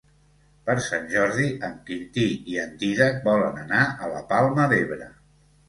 [0.69, 5.15] Per Sant Jordi en Quintí i en Dídac volen anar a la Palma d'Ebre.